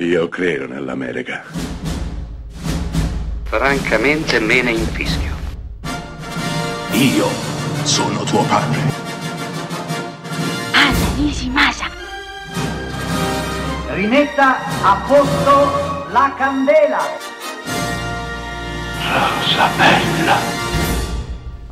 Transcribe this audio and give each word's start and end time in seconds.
Io 0.00 0.28
credo 0.28 0.68
nell'America. 0.68 1.42
Francamente 3.42 4.38
me 4.38 4.62
ne 4.62 4.70
infischio. 4.70 5.34
Io 6.92 7.26
sono 7.82 8.22
tuo 8.22 8.44
padre. 8.44 8.78
Anna 10.70 11.14
Nishimasa. 11.16 11.86
Rimetta 13.88 14.58
a 14.84 15.02
posto 15.04 16.06
la 16.12 16.32
candela. 16.36 17.00
Rosa 19.02 19.68
bella. 19.76 20.36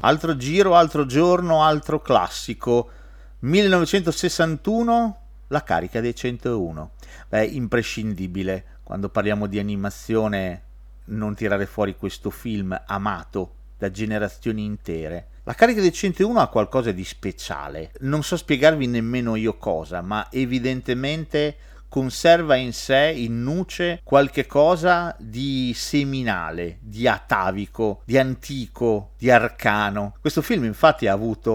Altro 0.01 0.37
giro, 0.37 0.75
altro 0.75 1.07
giorno, 1.07 1.63
altro 1.63 2.01
classico. 2.01 2.91
1961, 3.39 5.26
la 5.49 5.63
carica 5.63 6.01
dei 6.01 6.15
101. 6.15 6.91
Beh, 7.29 7.45
imprescindibile 7.45 8.65
quando 8.83 9.09
parliamo 9.09 9.47
di 9.47 9.59
animazione 9.59 10.63
non 11.07 11.35
tirare 11.35 11.67
fuori 11.67 11.97
questo 11.97 12.31
film 12.31 12.81
amato 12.87 13.55
da 13.79 13.91
generazioni 13.91 14.65
intere. 14.65 15.29
La 15.45 15.55
carica 15.55 15.81
dei 15.81 15.93
101 15.93 16.41
ha 16.41 16.49
qualcosa 16.49 16.91
di 16.91 17.05
speciale. 17.05 17.93
Non 18.01 18.23
so 18.23 18.37
spiegarvi 18.37 18.87
nemmeno 18.87 19.37
io 19.37 19.57
cosa, 19.59 20.01
ma 20.01 20.29
evidentemente 20.31 21.57
conserva 21.89 22.57
in 22.57 22.73
sé, 22.73 23.13
in 23.17 23.43
nuce, 23.43 24.01
qualche 24.05 24.47
cosa 24.47 25.15
di 25.19 25.73
seminale, 25.75 26.79
di 26.81 27.09
atavico, 27.09 28.03
di 28.05 28.19
antico, 28.19 29.13
di 29.19 29.31
arcano. 29.31 30.15
Questo 30.21 30.43
film 30.43 30.65
infatti 30.65 31.07
ha 31.07 31.13
avuto 31.13 31.53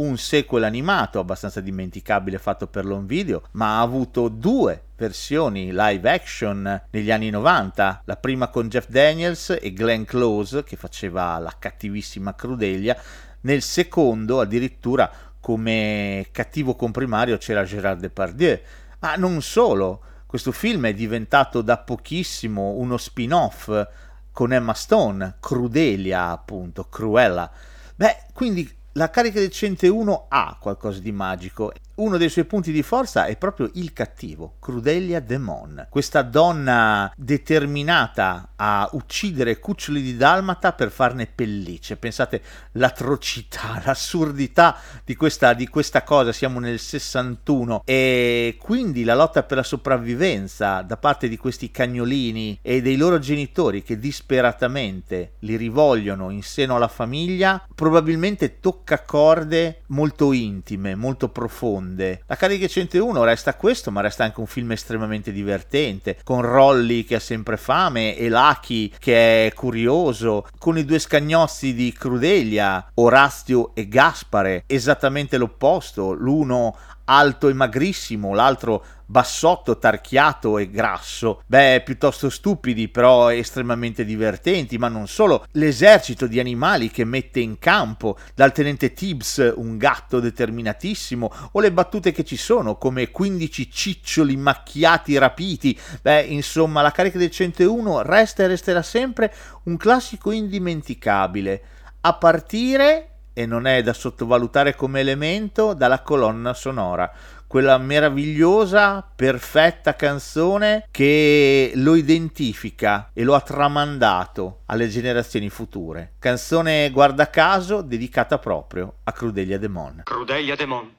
un 0.00 0.16
sequel 0.16 0.64
animato 0.64 1.18
abbastanza 1.18 1.60
dimenticabile 1.60 2.38
fatto 2.38 2.66
per 2.66 2.84
l'on 2.84 3.06
video, 3.06 3.42
ma 3.52 3.78
ha 3.78 3.82
avuto 3.82 4.28
due 4.28 4.82
versioni 4.96 5.70
live 5.72 6.10
action 6.10 6.82
negli 6.90 7.10
anni 7.10 7.30
90, 7.30 8.02
la 8.04 8.16
prima 8.16 8.48
con 8.48 8.68
Jeff 8.68 8.88
Daniels 8.88 9.56
e 9.60 9.72
Glenn 9.72 10.04
Close 10.04 10.62
che 10.62 10.76
faceva 10.76 11.38
la 11.38 11.54
cattivissima 11.58 12.34
Crudelia, 12.34 12.96
nel 13.42 13.62
secondo 13.62 14.40
addirittura 14.40 15.10
come 15.40 16.26
cattivo 16.32 16.74
comprimario 16.74 17.38
c'era 17.38 17.64
Gérard 17.64 18.00
Depardieu 18.00 18.58
ma 19.00 19.16
non 19.16 19.42
solo, 19.42 20.02
questo 20.26 20.52
film 20.52 20.86
è 20.86 20.94
diventato 20.94 21.60
da 21.60 21.78
pochissimo 21.78 22.74
uno 22.76 22.96
spin-off 22.96 23.88
con 24.32 24.52
Emma 24.52 24.74
Stone, 24.74 25.36
Crudelia 25.40 26.28
appunto, 26.28 26.84
Cruella. 26.84 27.50
Beh, 27.96 28.26
quindi 28.32 28.78
la 28.92 29.10
carica 29.10 29.38
del 29.38 29.50
101 29.50 30.26
ha 30.28 30.56
qualcosa 30.60 31.00
di 31.00 31.12
magico 31.12 31.72
uno 32.00 32.16
dei 32.16 32.30
suoi 32.30 32.46
punti 32.46 32.72
di 32.72 32.82
forza 32.82 33.26
è 33.26 33.36
proprio 33.36 33.70
il 33.74 33.92
cattivo, 33.92 34.54
Crudelia 34.58 35.20
Demon, 35.20 35.86
questa 35.90 36.22
donna 36.22 37.12
determinata 37.14 38.52
a 38.56 38.88
uccidere 38.92 39.58
cuccioli 39.58 40.00
di 40.00 40.16
dalmata 40.16 40.72
per 40.72 40.90
farne 40.90 41.26
pellicce. 41.26 41.96
Pensate 41.96 42.42
l'atrocità, 42.72 43.80
l'assurdità 43.84 44.78
di 45.04 45.14
questa, 45.14 45.52
di 45.52 45.68
questa 45.68 46.02
cosa, 46.02 46.32
siamo 46.32 46.58
nel 46.58 46.78
61 46.78 47.82
e 47.84 48.56
quindi 48.58 49.04
la 49.04 49.14
lotta 49.14 49.42
per 49.42 49.58
la 49.58 49.62
sopravvivenza 49.62 50.80
da 50.80 50.96
parte 50.96 51.28
di 51.28 51.36
questi 51.36 51.70
cagnolini 51.70 52.58
e 52.62 52.80
dei 52.80 52.96
loro 52.96 53.18
genitori 53.18 53.82
che 53.82 53.98
disperatamente 53.98 55.34
li 55.40 55.56
rivogliono 55.56 56.30
in 56.30 56.42
seno 56.42 56.76
alla 56.76 56.88
famiglia, 56.88 57.62
probabilmente 57.74 58.58
tocca 58.58 59.02
corde 59.02 59.82
molto 59.88 60.32
intime, 60.32 60.94
molto 60.94 61.28
profonde 61.28 61.88
onde. 61.90 62.22
La 62.26 62.36
carica 62.36 62.66
101 62.66 63.24
resta 63.24 63.54
questo, 63.54 63.90
ma 63.90 64.00
resta 64.00 64.24
anche 64.24 64.40
un 64.40 64.46
film 64.46 64.72
estremamente 64.72 65.32
divertente, 65.32 66.18
con 66.22 66.42
Rolly 66.42 67.04
che 67.04 67.16
ha 67.16 67.20
sempre 67.20 67.56
fame 67.56 68.16
e 68.16 68.28
Lucky 68.28 68.92
che 68.98 69.46
è 69.46 69.52
curioso, 69.52 70.46
con 70.58 70.78
i 70.78 70.84
due 70.84 70.98
scagnozzi 70.98 71.74
di 71.74 71.92
Crudelia, 71.92 72.90
Orazio 72.94 73.74
e 73.74 73.88
Gaspare, 73.88 74.64
esattamente 74.66 75.36
l'opposto, 75.36 76.12
l'uno 76.12 76.76
alto 77.10 77.48
e 77.48 77.52
magrissimo, 77.52 78.34
l'altro 78.34 78.84
bassotto, 79.04 79.78
tarchiato 79.78 80.58
e 80.58 80.70
grasso. 80.70 81.42
Beh, 81.44 81.82
piuttosto 81.84 82.30
stupidi, 82.30 82.86
però 82.86 83.32
estremamente 83.32 84.04
divertenti, 84.04 84.78
ma 84.78 84.86
non 84.86 85.08
solo. 85.08 85.44
L'esercito 85.52 86.28
di 86.28 86.38
animali 86.38 86.88
che 86.90 87.04
mette 87.04 87.40
in 87.40 87.58
campo, 87.58 88.16
dal 88.36 88.52
tenente 88.52 88.92
Tibbs, 88.92 89.52
un 89.56 89.76
gatto 89.76 90.20
determinatissimo, 90.20 91.32
o 91.50 91.60
le 91.60 91.72
battute 91.72 92.12
che 92.12 92.24
ci 92.24 92.36
sono, 92.36 92.76
come 92.76 93.10
15 93.10 93.68
ciccioli 93.68 94.36
macchiati 94.36 95.18
rapiti. 95.18 95.76
Beh, 96.00 96.22
insomma, 96.22 96.80
la 96.80 96.92
carica 96.92 97.18
del 97.18 97.32
101 97.32 98.02
resta 98.02 98.44
e 98.44 98.46
resterà 98.46 98.82
sempre 98.82 99.34
un 99.64 99.76
classico 99.76 100.30
indimenticabile. 100.30 101.62
A 102.02 102.14
partire 102.14 103.09
e 103.40 103.46
non 103.46 103.66
è 103.66 103.82
da 103.82 103.94
sottovalutare 103.94 104.74
come 104.74 105.00
elemento 105.00 105.72
dalla 105.72 106.02
colonna 106.02 106.52
sonora 106.52 107.10
quella 107.46 107.78
meravigliosa, 107.78 109.02
perfetta 109.16 109.96
canzone 109.96 110.86
che 110.92 111.72
lo 111.74 111.96
identifica 111.96 113.10
e 113.12 113.24
lo 113.24 113.34
ha 113.34 113.40
tramandato 113.40 114.60
alle 114.66 114.86
generazioni 114.86 115.50
future. 115.50 116.12
Canzone, 116.20 116.90
guarda 116.90 117.28
caso, 117.28 117.80
dedicata 117.80 118.38
proprio 118.38 118.98
a 119.02 119.10
Crudelia 119.10 119.58
Demon. 119.58 120.02
Crudelia 120.04 120.54
Demon. 120.54 120.94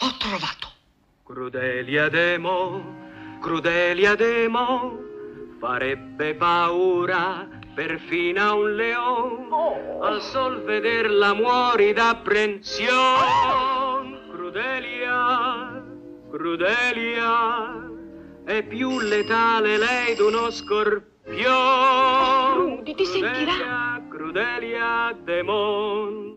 Ho 0.00 0.16
trovato. 0.18 0.68
Crudelia 1.22 2.10
Demon, 2.10 3.38
Crudelia 3.40 4.14
Demon, 4.16 5.56
farebbe 5.58 6.34
paura 6.34 7.57
perfino 7.78 8.42
a 8.42 8.54
un 8.54 8.74
leone, 8.74 9.46
oh. 9.50 10.00
al 10.00 10.20
sol 10.20 10.64
vederla 10.64 11.32
muori 11.32 11.92
d'apprensione. 11.92 12.90
Crudelia, 14.32 15.84
Crudelia, 16.28 17.88
è 18.44 18.64
più 18.64 18.98
letale 18.98 19.78
lei 19.78 20.16
d'uno 20.16 20.50
scorpione. 20.50 21.06
Rudy, 22.56 22.94
ti 22.96 23.04
sentirà. 23.04 24.02
Crudelia, 24.08 25.16
demon. 25.22 26.34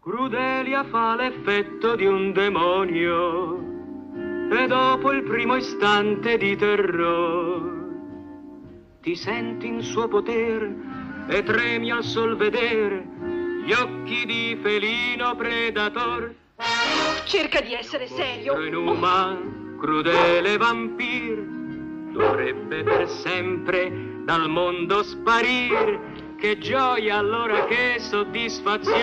Crudelia 0.00 0.84
fa 0.84 1.14
l'effetto 1.14 1.94
di 1.94 2.06
un 2.06 2.32
demonio 2.32 3.58
e 4.50 4.66
dopo 4.66 5.12
il 5.12 5.24
primo 5.24 5.56
istante 5.56 6.38
di 6.38 6.56
terrore 6.56 7.80
ti 9.00 9.16
senti 9.16 9.66
in 9.66 9.82
suo 9.82 10.08
potere 10.08 10.74
e 11.28 11.42
tremi 11.42 11.90
al 11.90 12.04
sol 12.04 12.36
vedere 12.36 13.06
gli 13.64 13.72
occhi 13.72 14.26
di 14.26 14.58
felino 14.60 15.34
predator. 15.36 16.34
Cerca 17.24 17.60
di 17.60 17.72
essere 17.72 18.06
serio. 18.06 18.60
In 18.62 18.74
un 18.74 19.76
crudele 19.78 20.56
vampir 20.58 21.38
dovrebbe 22.12 22.82
per 22.82 23.08
sempre 23.08 23.90
dal 24.24 24.48
mondo 24.48 25.02
sparire. 25.02 26.18
Che 26.36 26.58
gioia 26.58 27.18
allora, 27.18 27.64
che 27.66 27.96
soddisfazione! 27.98 29.00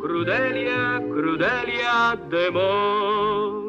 Crudelia, 0.00 1.00
Crudelia, 1.00 2.18
demon. 2.28 3.65